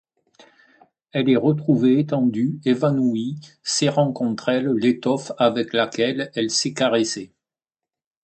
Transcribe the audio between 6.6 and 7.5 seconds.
caressée.